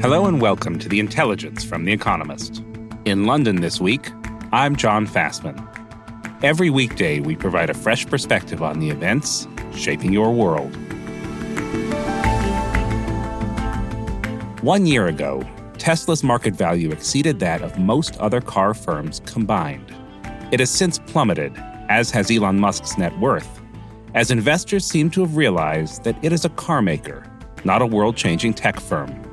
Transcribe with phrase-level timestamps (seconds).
[0.00, 2.62] Hello and welcome to The Intelligence from The Economist.
[3.04, 4.12] In London this week,
[4.52, 5.58] I'm John Fasman.
[6.44, 10.72] Every weekday, we provide a fresh perspective on the events shaping your world.
[14.62, 15.42] One year ago,
[15.78, 19.92] Tesla's market value exceeded that of most other car firms combined.
[20.52, 21.52] It has since plummeted,
[21.88, 23.60] as has Elon Musk's net worth,
[24.14, 27.24] as investors seem to have realized that it is a car maker,
[27.64, 29.27] not a world changing tech firm.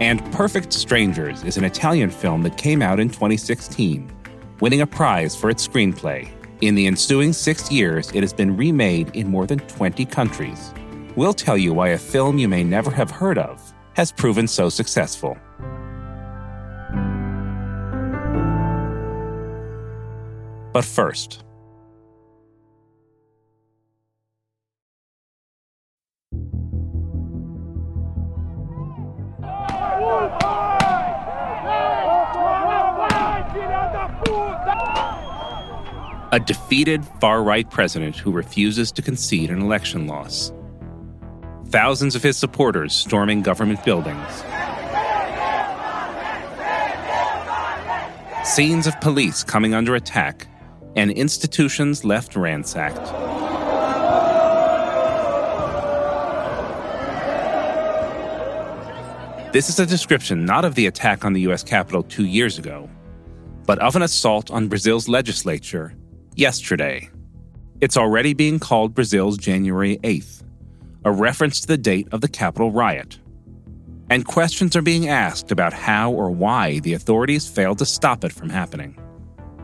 [0.00, 4.12] And Perfect Strangers is an Italian film that came out in 2016,
[4.60, 6.28] winning a prize for its screenplay.
[6.60, 10.74] In the ensuing six years, it has been remade in more than 20 countries.
[11.16, 14.68] We'll tell you why a film you may never have heard of has proven so
[14.68, 15.38] successful.
[20.74, 21.42] But first,
[36.36, 40.52] a defeated far right president who refuses to concede an election loss.
[41.68, 44.44] Thousands of his supporters storming government buildings.
[48.44, 50.46] Scenes of police coming under attack
[50.94, 53.06] and institutions left ransacked.
[59.54, 61.62] This is a description not of the attack on the U.S.
[61.62, 62.90] Capitol two years ago,
[63.64, 65.96] but of an assault on Brazil's legislature
[66.36, 67.10] yesterday.
[67.80, 70.42] It's already being called Brazil's January 8th,
[71.04, 73.18] a reference to the date of the Capitol riot.
[74.08, 78.32] And questions are being asked about how or why the authorities failed to stop it
[78.32, 78.96] from happening.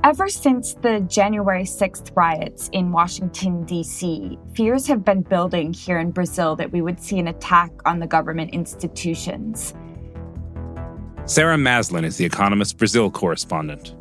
[0.03, 6.11] Ever since the January 6th riots in Washington, D.C., fears have been building here in
[6.11, 9.75] Brazil that we would see an attack on the government institutions.
[11.25, 13.95] Sarah Maslin is the Economist Brazil correspondent.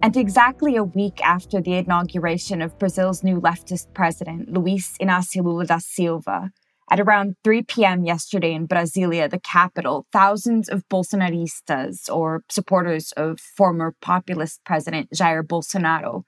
[0.00, 5.66] And exactly a week after the inauguration of Brazil's new leftist president, Luiz Inácio Lula
[5.66, 6.52] da Silva,
[6.88, 8.04] at around 3 p.m.
[8.04, 15.42] yesterday in Brasilia, the capital, thousands of Bolsonaristas, or supporters of former populist President Jair
[15.42, 16.22] Bolsonaro,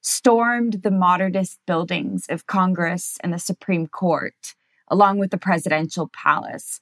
[0.00, 4.54] stormed the modernist buildings of Congress and the Supreme Court,
[4.88, 6.80] along with the presidential palace.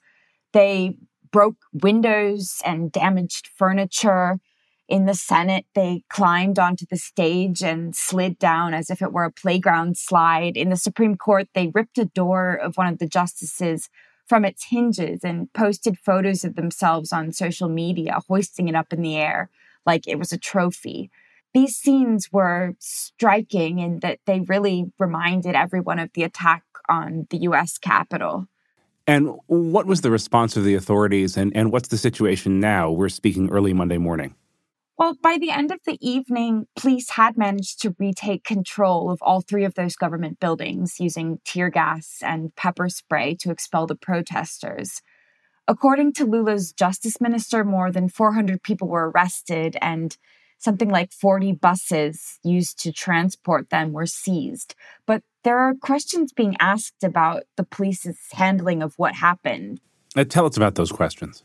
[0.53, 0.95] They
[1.31, 4.39] broke windows and damaged furniture.
[4.87, 9.23] In the Senate, they climbed onto the stage and slid down as if it were
[9.23, 10.55] a playground slide.
[10.55, 13.89] In the Supreme Court, they ripped a door of one of the justices
[14.27, 19.01] from its hinges and posted photos of themselves on social media, hoisting it up in
[19.01, 19.49] the air
[19.85, 21.09] like it was a trophy.
[21.53, 27.37] These scenes were striking in that they really reminded everyone of the attack on the
[27.37, 28.47] US Capitol.
[29.07, 32.91] And what was the response of the authorities, and, and what's the situation now?
[32.91, 34.35] We're speaking early Monday morning.
[34.97, 39.41] Well, by the end of the evening, police had managed to retake control of all
[39.41, 45.01] three of those government buildings using tear gas and pepper spray to expel the protesters.
[45.67, 50.15] According to Lula's justice minister, more than 400 people were arrested and
[50.59, 54.75] something like 40 buses used to transport them were seized.
[55.05, 59.81] But there are questions being asked about the police's handling of what happened.
[60.15, 61.43] Uh, tell us about those questions.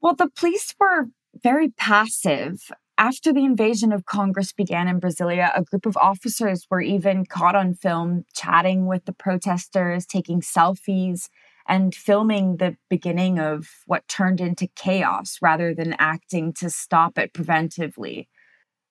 [0.00, 1.06] Well, the police were
[1.42, 2.70] very passive.
[2.98, 7.56] After the invasion of Congress began in Brasilia, a group of officers were even caught
[7.56, 11.28] on film chatting with the protesters, taking selfies,
[11.66, 17.32] and filming the beginning of what turned into chaos rather than acting to stop it
[17.32, 18.26] preventively.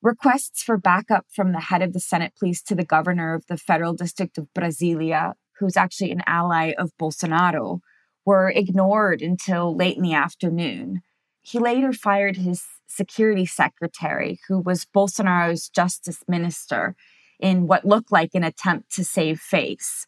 [0.01, 3.57] Requests for backup from the head of the Senate Police to the governor of the
[3.57, 7.81] federal district of Brasilia, who's actually an ally of Bolsonaro,
[8.25, 11.01] were ignored until late in the afternoon.
[11.41, 16.95] He later fired his security secretary, who was Bolsonaro's justice minister,
[17.39, 20.05] in what looked like an attempt to save face.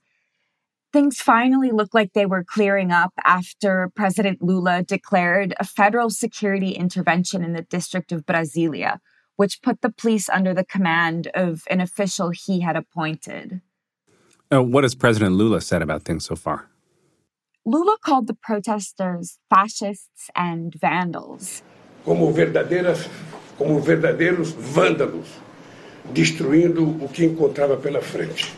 [0.91, 6.71] Things finally looked like they were clearing up after President Lula declared a federal security
[6.71, 8.99] intervention in the district of Brasilia,
[9.35, 13.61] which put the police under the command of an official he had appointed.
[14.53, 16.69] Uh, what has President Lula said about things so far?
[17.65, 21.63] Lula called the protesters fascists and vandals.
[22.03, 23.07] Como verdadeiras,
[23.57, 25.27] como verdadeiros vândalos,
[26.11, 28.53] destruindo o que encontrava pela frente.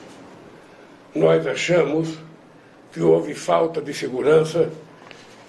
[1.14, 2.18] Nós achamos
[2.92, 4.72] que houve falta de segurança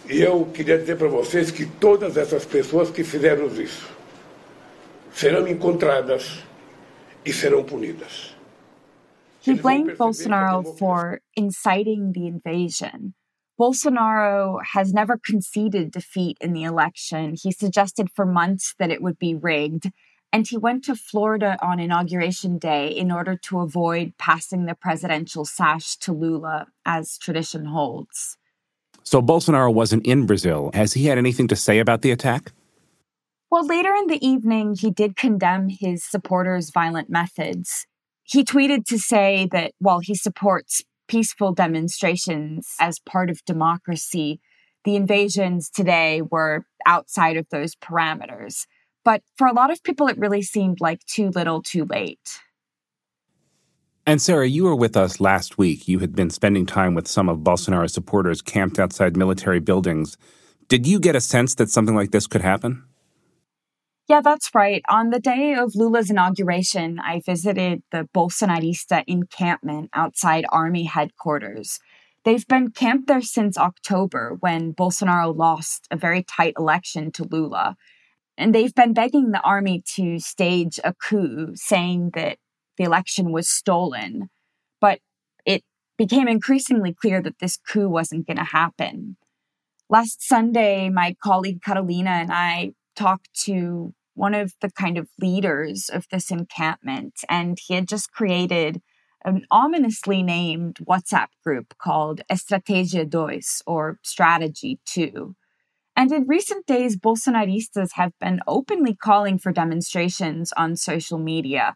[0.06, 3.88] e eu queria dizer para vocês que todas essas pessoas que fizeram isso
[5.12, 6.44] serão encontradas
[7.24, 8.36] e serão punidas.
[9.46, 13.14] He blamed Bolsonaro for inciting the invasion.
[13.58, 17.34] Bolsonaro has never conceded defeat in the election.
[17.40, 19.90] He suggested for months that it would be rigged.
[20.32, 25.46] And he went to Florida on inauguration day in order to avoid passing the presidential
[25.46, 28.36] sash to Lula, as tradition holds.
[29.02, 30.70] So Bolsonaro wasn't in Brazil.
[30.74, 32.52] Has he had anything to say about the attack?
[33.50, 37.86] Well, later in the evening, he did condemn his supporters' violent methods.
[38.24, 44.40] He tweeted to say that while he supports peaceful demonstrations as part of democracy,
[44.84, 48.66] the invasions today were outside of those parameters.
[49.04, 52.40] But for a lot of people, it really seemed like too little, too late.
[54.08, 55.88] And Sarah, you were with us last week.
[55.88, 60.16] You had been spending time with some of Bolsonaro's supporters camped outside military buildings.
[60.68, 62.84] Did you get a sense that something like this could happen?
[64.08, 64.82] Yeah, that's right.
[64.88, 71.80] On the day of Lula's inauguration, I visited the Bolsonarista encampment outside Army headquarters.
[72.24, 77.76] They've been camped there since October when Bolsonaro lost a very tight election to Lula.
[78.38, 82.38] And they've been begging the army to stage a coup, saying that
[82.78, 84.28] the election was stolen.
[84.80, 85.00] But
[85.44, 85.64] it
[85.96, 89.16] became increasingly clear that this coup wasn't going to happen.
[89.88, 95.88] Last Sunday, my colleague Carolina and I talked to one of the kind of leaders
[95.92, 98.82] of this encampment, and he had just created
[99.24, 105.34] an ominously named WhatsApp group called Estratégia Dois or Strategy 2.
[105.96, 111.74] And in recent days, Bolsonaristas have been openly calling for demonstrations on social media.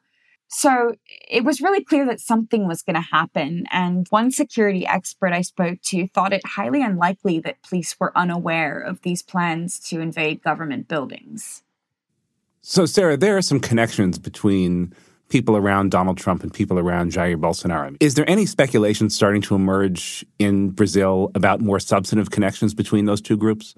[0.49, 0.95] So
[1.29, 3.65] it was really clear that something was going to happen.
[3.71, 8.79] And one security expert I spoke to thought it highly unlikely that police were unaware
[8.79, 11.63] of these plans to invade government buildings.
[12.63, 14.93] So, Sarah, there are some connections between
[15.31, 17.97] people around Donald Trump and people around Jair Bolsonaro.
[18.01, 23.23] Is there any speculation starting to emerge in Brazil about more substantive connections between those
[23.23, 23.75] two groups?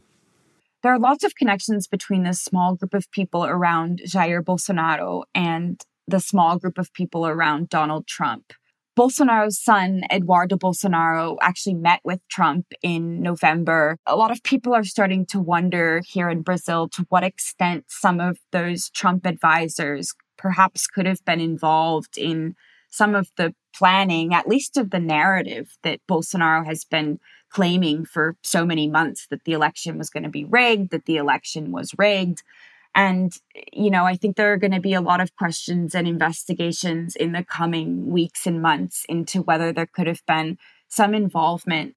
[0.82, 5.81] There are lots of connections between this small group of people around Jair Bolsonaro and
[6.08, 8.52] the small group of people around Donald Trump.
[8.98, 13.96] Bolsonaro's son, Eduardo Bolsonaro, actually met with Trump in November.
[14.06, 18.20] A lot of people are starting to wonder here in Brazil to what extent some
[18.20, 22.54] of those Trump advisors perhaps could have been involved in
[22.90, 27.18] some of the planning, at least of the narrative that Bolsonaro has been
[27.48, 31.16] claiming for so many months that the election was going to be rigged, that the
[31.16, 32.42] election was rigged.
[32.94, 33.32] And,
[33.72, 37.16] you know, I think there are going to be a lot of questions and investigations
[37.16, 40.58] in the coming weeks and months into whether there could have been
[40.88, 41.94] some involvement.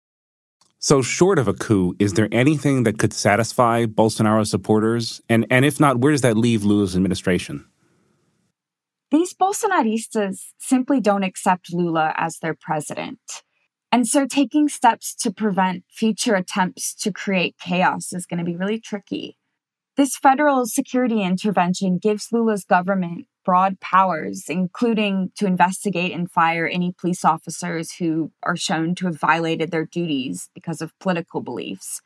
[0.80, 5.21] So, short of a coup, is there anything that could satisfy Bolsonaro supporters?
[5.27, 7.65] And, and if not, where does that leave Lula's administration?
[9.12, 13.19] These Bolsonaristas simply don't accept Lula as their president.
[13.92, 18.57] And so taking steps to prevent future attempts to create chaos is going to be
[18.57, 19.37] really tricky.
[19.97, 26.92] This federal security intervention gives Lula's government broad powers, including to investigate and fire any
[26.92, 32.02] police officers who are shown to have violated their duties because of political beliefs,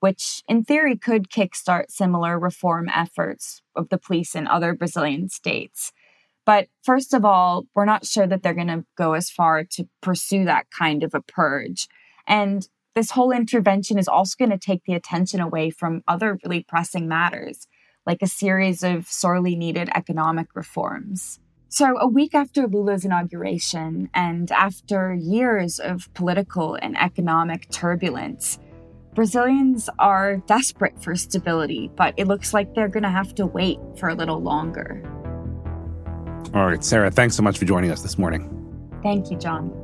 [0.00, 5.92] which in theory could kickstart similar reform efforts of the police in other Brazilian states.
[6.46, 9.88] But first of all, we're not sure that they're going to go as far to
[10.00, 11.88] pursue that kind of a purge.
[12.26, 16.62] And this whole intervention is also going to take the attention away from other really
[16.62, 17.66] pressing matters,
[18.06, 21.40] like a series of sorely needed economic reforms.
[21.68, 28.60] So, a week after Lula's inauguration, and after years of political and economic turbulence,
[29.16, 33.78] Brazilians are desperate for stability, but it looks like they're going to have to wait
[33.96, 35.02] for a little longer.
[36.54, 38.50] All right, Sarah, thanks so much for joining us this morning.
[39.02, 39.83] Thank you, John.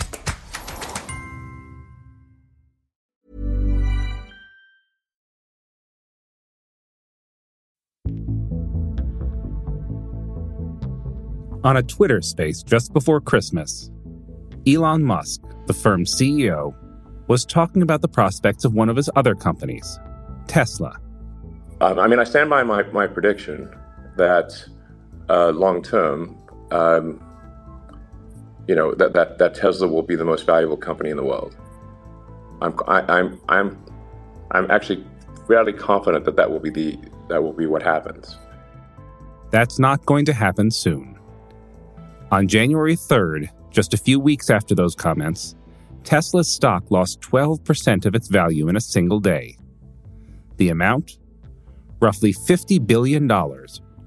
[11.63, 13.91] On a Twitter space just before Christmas,
[14.65, 16.73] Elon Musk, the firm's CEO,
[17.27, 19.99] was talking about the prospects of one of his other companies,
[20.47, 20.99] Tesla.
[21.79, 23.71] Um, I mean, I stand by my, my prediction
[24.17, 24.65] that
[25.29, 26.35] uh, long term,
[26.71, 27.23] um,
[28.67, 31.55] you know, that, that, that Tesla will be the most valuable company in the world.
[32.61, 33.85] I'm, I, am i I'm,
[34.51, 35.05] I'm actually
[35.47, 36.97] fairly confident that that will be the
[37.29, 38.37] that will be what happens.
[39.51, 41.10] That's not going to happen soon.
[42.31, 45.55] On January 3rd, just a few weeks after those comments,
[46.05, 49.57] Tesla's stock lost 12% of its value in a single day.
[50.55, 51.19] The amount?
[51.99, 53.29] Roughly $50 billion,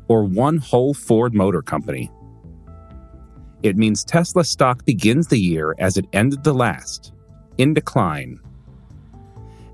[0.08, 2.10] or one whole Ford Motor Company.
[3.62, 7.12] It means Tesla stock begins the year as it ended the last,
[7.58, 8.40] in decline.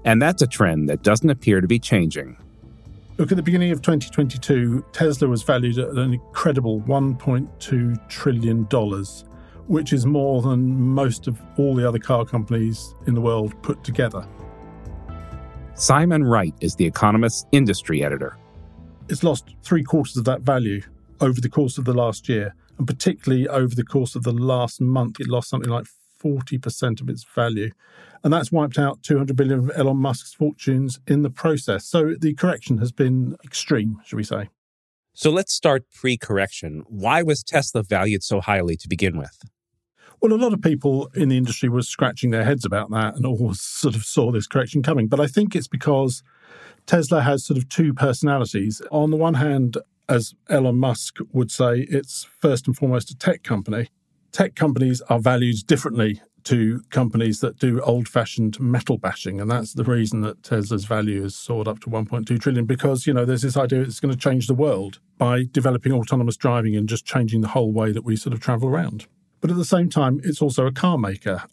[0.04, 2.36] And that's a trend that doesn't appear to be changing.
[3.20, 8.64] Look, at the beginning of 2022, Tesla was valued at an incredible $1.2 trillion,
[9.66, 13.84] which is more than most of all the other car companies in the world put
[13.84, 14.26] together.
[15.74, 18.38] Simon Wright is The Economist's industry editor.
[19.10, 20.80] It's lost three quarters of that value
[21.20, 24.80] over the course of the last year, and particularly over the course of the last
[24.80, 25.84] month, it lost something like
[26.22, 27.70] 40% of its value
[28.22, 31.86] and that's wiped out 200 billion of Elon Musk's fortunes in the process.
[31.86, 34.48] So the correction has been extreme, should we say.
[35.12, 36.84] So let's start pre correction.
[36.86, 39.42] Why was Tesla valued so highly to begin with?
[40.20, 43.24] Well, a lot of people in the industry were scratching their heads about that and
[43.24, 45.08] always sort of saw this correction coming.
[45.08, 46.22] But I think it's because
[46.86, 48.82] Tesla has sort of two personalities.
[48.90, 53.42] On the one hand, as Elon Musk would say, it's first and foremost a tech
[53.42, 53.88] company.
[54.32, 59.40] Tech companies are valued differently to companies that do old fashioned metal bashing.
[59.40, 63.12] And that's the reason that Tesla's value has soared up to 1.2 trillion because, you
[63.12, 66.88] know, there's this idea it's going to change the world by developing autonomous driving and
[66.88, 69.06] just changing the whole way that we sort of travel around.
[69.40, 71.44] But at the same time, it's also a car maker.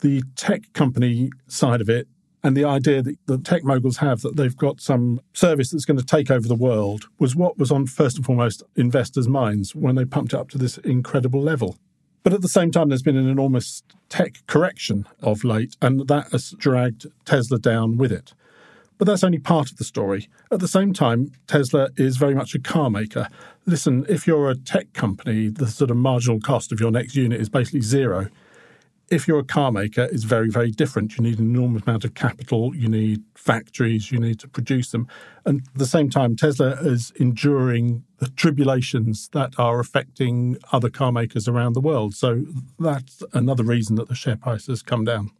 [0.00, 2.08] The tech company side of it
[2.42, 5.98] and the idea that the tech moguls have that they've got some service that's going
[5.98, 9.94] to take over the world was what was on first and foremost investors' minds when
[9.94, 11.76] they pumped it up to this incredible level.
[12.22, 16.30] But at the same time, there's been an enormous tech correction of late, and that
[16.32, 18.34] has dragged Tesla down with it.
[18.98, 20.28] But that's only part of the story.
[20.52, 23.28] At the same time, Tesla is very much a car maker.
[23.66, 27.40] Listen, if you're a tech company, the sort of marginal cost of your next unit
[27.40, 28.28] is basically zero
[29.12, 31.16] if you're a car maker, it's very, very different.
[31.16, 35.06] You need an enormous amount of capital, you need factories, you need to produce them.
[35.44, 41.10] And at the same time, Tesla is enduring the tribulations that are affecting other car
[41.10, 42.14] makers around the world.
[42.14, 42.44] So
[42.78, 45.32] that's another reason that the share price has come down.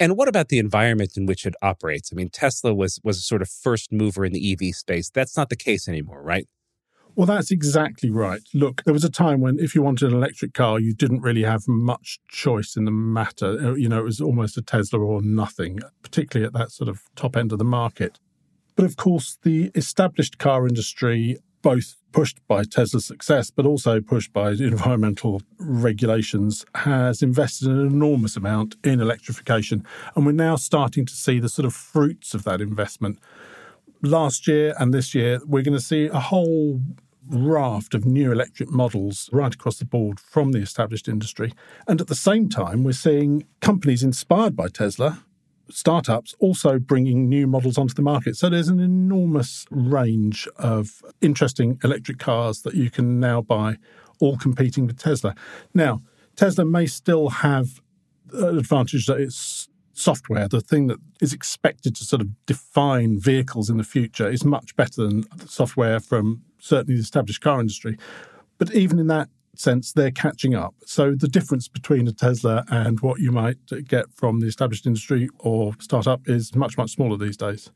[0.00, 2.10] And what about the environment in which it operates?
[2.12, 5.10] I mean, Tesla was was a sort of first mover in the EV space.
[5.10, 6.48] That's not the case anymore, right?
[7.14, 8.42] Well, that's exactly right.
[8.52, 11.44] Look, there was a time when if you wanted an electric car, you didn't really
[11.44, 13.46] have much choice in the matter.
[13.46, 17.02] Uh, you know, it was almost a Tesla or nothing, particularly at that sort of
[17.14, 18.18] top end of the market.
[18.74, 24.32] But of course, the established car industry, both pushed by Tesla's success, but also pushed
[24.32, 29.84] by environmental regulations, has invested an enormous amount in electrification.
[30.14, 33.18] And we're now starting to see the sort of fruits of that investment
[34.02, 36.80] last year and this year, we're going to see a whole
[37.28, 41.52] raft of new electric models right across the board from the established industry.
[41.86, 45.22] And at the same time, we're seeing companies inspired by Tesla,
[45.70, 48.36] startups, also bringing new models onto the market.
[48.36, 53.76] So there's an enormous range of interesting electric cars that you can now buy,
[54.20, 55.34] all competing with Tesla.
[55.74, 56.00] Now,
[56.36, 57.80] Tesla may still have
[58.32, 63.68] an advantage that it's software, the thing that is expected to sort of define vehicles
[63.68, 67.98] in the future, is much better than software from certainly the established car industry.
[68.58, 70.74] But even in that sense, they're catching up.
[70.86, 75.28] So the difference between a Tesla and what you might get from the established industry
[75.38, 77.70] or startup is much, much smaller these days.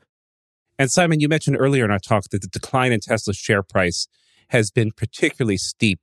[0.78, 4.08] And Simon, you mentioned earlier in our talk that the decline in Tesla's share price
[4.48, 6.00] has been particularly steep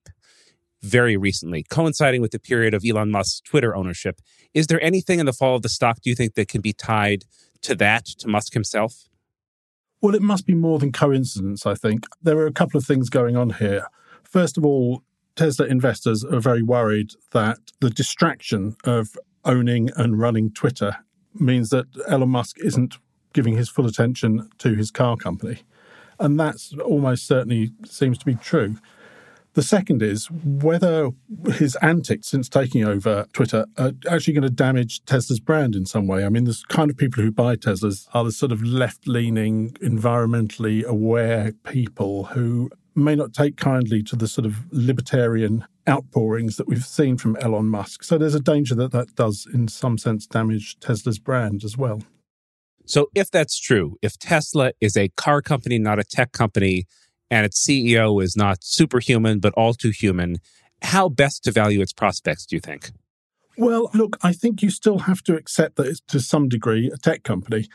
[0.81, 4.19] very recently, coinciding with the period of Elon Musk's Twitter ownership.
[4.53, 6.73] Is there anything in the fall of the stock, do you think, that can be
[6.73, 7.23] tied
[7.61, 9.07] to that, to Musk himself?
[10.01, 12.05] Well, it must be more than coincidence, I think.
[12.21, 13.87] There are a couple of things going on here.
[14.23, 15.03] First of all,
[15.35, 20.97] Tesla investors are very worried that the distraction of owning and running Twitter
[21.33, 22.97] means that Elon Musk isn't
[23.33, 25.63] giving his full attention to his car company.
[26.19, 28.77] And that's almost certainly seems to be true.
[29.53, 31.11] The second is whether
[31.53, 36.07] his antics since taking over Twitter are actually going to damage Tesla's brand in some
[36.07, 36.25] way.
[36.25, 39.71] I mean, the kind of people who buy Teslas are the sort of left leaning,
[39.73, 46.67] environmentally aware people who may not take kindly to the sort of libertarian outpourings that
[46.67, 48.03] we've seen from Elon Musk.
[48.03, 52.03] So there's a danger that that does, in some sense, damage Tesla's brand as well.
[52.85, 56.85] So, if that's true, if Tesla is a car company, not a tech company,
[57.31, 60.37] and its CEO is not superhuman, but all too human,
[60.81, 62.91] how best to value its prospects, do you think?
[63.57, 66.97] Well, look, I think you still have to accept that it's to some degree a
[66.97, 67.69] tech company.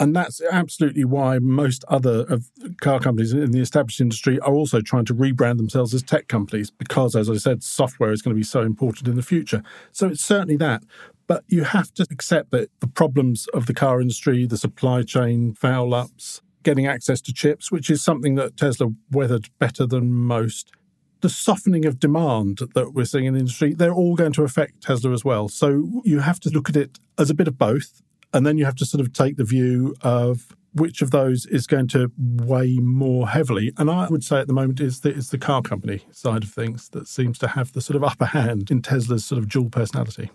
[0.00, 2.50] And that's absolutely why most other of
[2.80, 6.70] car companies in the established industry are also trying to rebrand themselves as tech companies
[6.70, 9.62] because, as I said, software is going to be so important in the future.
[9.90, 10.84] So it's certainly that.
[11.26, 15.52] But you have to accept that the problems of the car industry, the supply chain
[15.54, 20.72] foul ups, getting access to chips, which is something that Tesla weathered better than most.
[21.20, 24.82] The softening of demand that we're seeing in the industry, they're all going to affect
[24.82, 25.48] Tesla as well.
[25.48, 28.02] So you have to look at it as a bit of both.
[28.32, 31.66] And then you have to sort of take the view of which of those is
[31.66, 33.72] going to weigh more heavily.
[33.76, 36.50] And I would say at the moment is that it's the car company side of
[36.50, 39.70] things that seems to have the sort of upper hand in Tesla's sort of dual
[39.70, 40.30] personality.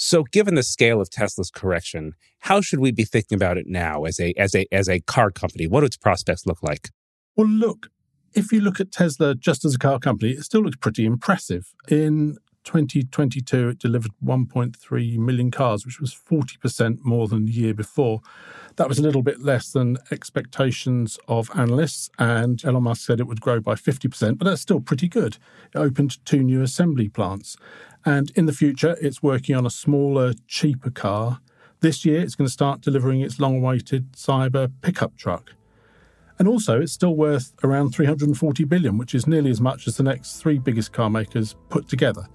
[0.00, 4.04] So, given the scale of Tesla's correction, how should we be thinking about it now
[4.04, 5.66] as a as a as a car company?
[5.66, 6.90] What do its prospects look like?
[7.36, 7.88] Well, look,
[8.32, 11.74] if you look at Tesla just as a car company, it still looks pretty impressive.
[11.88, 18.20] In 2022, it delivered 1.3 million cars, which was 40% more than the year before.
[18.76, 23.26] That was a little bit less than expectations of analysts, and Elon Musk said it
[23.26, 25.38] would grow by 50%, but that's still pretty good.
[25.74, 27.56] It opened two new assembly plants.
[28.04, 31.40] And in the future, it's working on a smaller, cheaper car.
[31.80, 35.52] This year, it's going to start delivering its long awaited Cyber pickup truck.
[36.38, 40.04] And also, it's still worth around 340 billion, which is nearly as much as the
[40.04, 42.28] next three biggest car makers put together.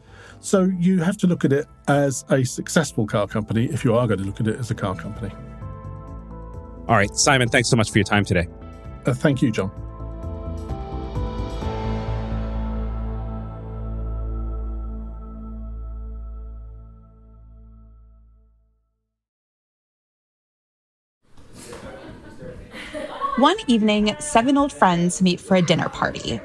[0.43, 4.05] So you have to look at it as a successful car company if you are
[4.05, 5.33] going to look at it as a car company.
[6.85, 8.49] All right, Simon, thanks so much for your time today.
[9.05, 9.69] Uh, thank you, John.
[23.37, 26.41] One evening, seven old friends meet for a dinner party.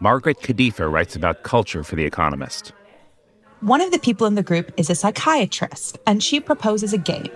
[0.00, 2.72] Margaret Khalifa writes about culture for The Economist.
[3.60, 7.32] One of the people in the group is a psychiatrist, and she proposes a game.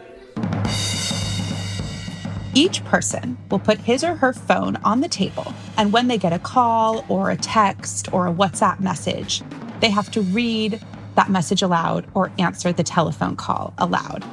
[2.55, 6.33] Each person will put his or her phone on the table, and when they get
[6.33, 9.43] a call or a text or a WhatsApp message,
[9.81, 10.81] they have to read
[11.17, 14.25] that message aloud or answer the telephone call aloud.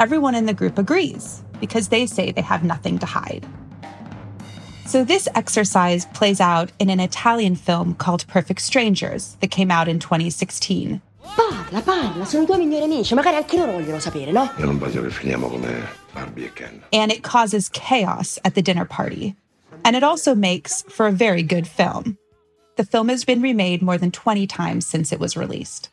[0.00, 3.46] Everyone in the group agrees because they say they have nothing to hide.
[4.90, 9.86] So, this exercise plays out in an Italian film called Perfect Strangers that came out
[9.86, 11.00] in 2016.
[11.22, 14.50] Parla, parla, sono due migliori amici, magari anche loro vogliono sapere, no?
[14.58, 16.82] Io non voglio che finiamo come Barbie e Ken.
[16.92, 19.36] And it causes chaos at the dinner party.
[19.84, 22.18] And it also makes for a very good film.
[22.74, 25.88] The film has been remade more than 20 times since it was released.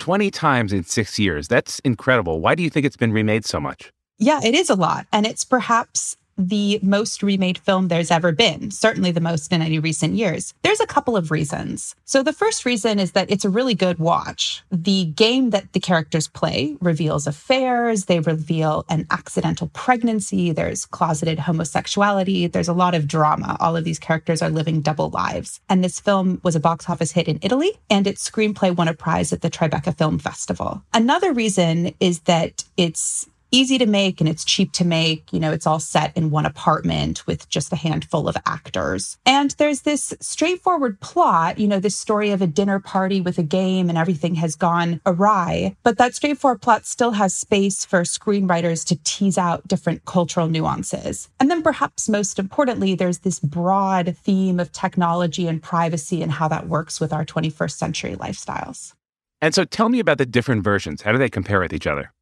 [0.00, 1.48] 20 times in six years.
[1.48, 2.40] That's incredible.
[2.40, 3.90] Why do you think it's been remade so much?
[4.18, 5.06] Yeah, it is a lot.
[5.10, 9.78] And it's perhaps the most remade film there's ever been, certainly the most in any
[9.78, 10.54] recent years.
[10.62, 11.94] There's a couple of reasons.
[12.04, 14.62] So, the first reason is that it's a really good watch.
[14.70, 21.38] The game that the characters play reveals affairs, they reveal an accidental pregnancy, there's closeted
[21.38, 23.56] homosexuality, there's a lot of drama.
[23.60, 25.60] All of these characters are living double lives.
[25.68, 28.94] And this film was a box office hit in Italy, and its screenplay won a
[28.94, 30.82] prize at the Tribeca Film Festival.
[30.92, 35.32] Another reason is that it's easy to make and it's cheap to make.
[35.32, 39.16] You know, it's all set in one apartment with just a handful of actors.
[39.24, 43.42] And there's this straightforward plot, you know, this story of a dinner party with a
[43.42, 45.74] game and everything has gone awry.
[45.82, 51.28] But that straightforward plot still has space for screenwriters to tease out different cultural nuances.
[51.40, 56.48] And then perhaps most importantly, there's this broad theme of technology and privacy and how
[56.48, 58.92] that works with our 21st century lifestyles.
[59.40, 61.02] And so tell me about the different versions.
[61.02, 62.12] How do they compare with each other?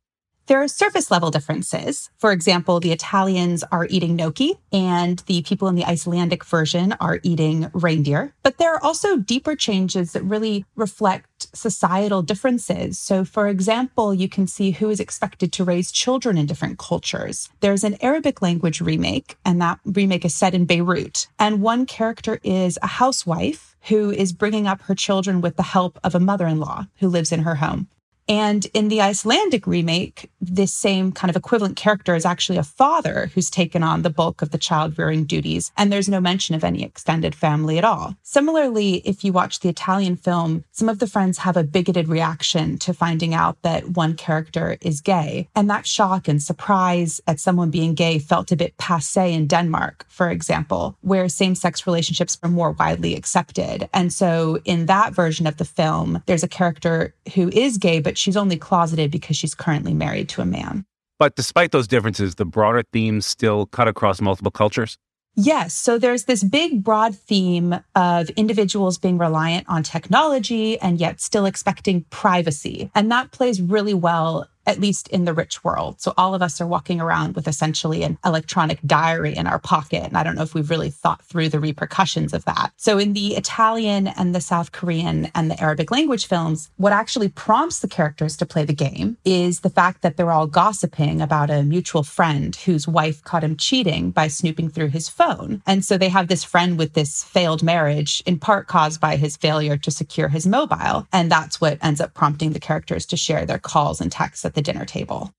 [0.46, 2.10] There are surface level differences.
[2.18, 7.18] For example, the Italians are eating gnocchi and the people in the Icelandic version are
[7.22, 8.34] eating reindeer.
[8.42, 12.98] But there are also deeper changes that really reflect societal differences.
[12.98, 17.48] So, for example, you can see who is expected to raise children in different cultures.
[17.60, 21.26] There's an Arabic language remake, and that remake is set in Beirut.
[21.38, 25.98] And one character is a housewife who is bringing up her children with the help
[26.04, 27.88] of a mother in law who lives in her home.
[28.28, 33.30] And in the Icelandic remake, this same kind of equivalent character is actually a father
[33.34, 36.64] who's taken on the bulk of the child rearing duties, and there's no mention of
[36.64, 38.16] any extended family at all.
[38.22, 42.78] Similarly, if you watch the Italian film, some of the friends have a bigoted reaction
[42.78, 45.48] to finding out that one character is gay.
[45.54, 50.06] And that shock and surprise at someone being gay felt a bit passe in Denmark,
[50.08, 53.88] for example, where same sex relationships are more widely accepted.
[53.92, 58.13] And so in that version of the film, there's a character who is gay, but
[58.18, 60.84] she's only closeted because she's currently married to a man.
[61.18, 64.98] But despite those differences, the broader themes still cut across multiple cultures?
[65.36, 65.74] Yes.
[65.74, 71.44] So there's this big, broad theme of individuals being reliant on technology and yet still
[71.44, 72.90] expecting privacy.
[72.94, 76.00] And that plays really well at least in the rich world.
[76.00, 80.04] So all of us are walking around with essentially an electronic diary in our pocket.
[80.04, 82.72] And I don't know if we've really thought through the repercussions of that.
[82.76, 87.28] So in the Italian and the South Korean and the Arabic language films, what actually
[87.28, 91.50] prompts the characters to play the game is the fact that they're all gossiping about
[91.50, 95.62] a mutual friend whose wife caught him cheating by snooping through his phone.
[95.66, 99.36] And so they have this friend with this failed marriage, in part caused by his
[99.36, 101.06] failure to secure his mobile.
[101.12, 104.62] And that's what ends up prompting the characters to share their calls and texts the
[104.62, 105.30] dinner table.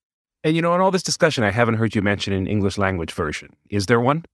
[0.44, 3.12] And you know, in all this discussion, I haven't heard you mention an English language
[3.12, 3.56] version.
[3.70, 4.26] Is there one?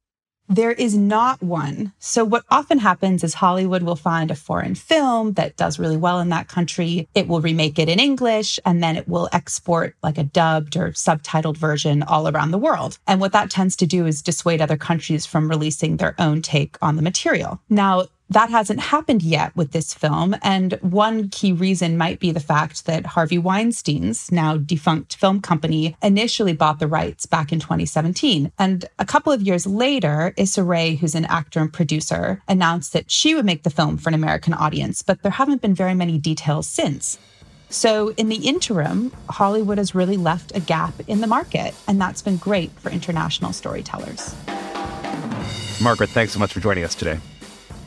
[0.49, 1.93] There is not one.
[1.99, 6.19] So, what often happens is Hollywood will find a foreign film that does really well
[6.19, 7.07] in that country.
[7.15, 10.89] It will remake it in English and then it will export like a dubbed or
[10.89, 12.99] subtitled version all around the world.
[13.07, 16.77] And what that tends to do is dissuade other countries from releasing their own take
[16.81, 17.61] on the material.
[17.69, 20.35] Now, that hasn't happened yet with this film.
[20.41, 25.97] And one key reason might be the fact that Harvey Weinstein's now defunct film company
[26.01, 28.49] initially bought the rights back in 2017.
[28.57, 33.11] And a couple of years later, Issa Rae, who's an actor and producer, announced that
[33.11, 36.17] she would make the film for an American audience, but there haven't been very many
[36.17, 37.19] details since.
[37.69, 42.21] So, in the interim, Hollywood has really left a gap in the market, and that's
[42.21, 44.35] been great for international storytellers.
[45.81, 47.19] Margaret, thanks so much for joining us today.